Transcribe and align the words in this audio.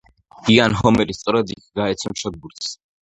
იან 0.53 0.77
ჰომერი 0.79 1.15
სწორედ 1.17 1.53
იქ 1.57 1.61
გაეცნო 1.81 2.13
ჩოგბურთს. 2.23 2.73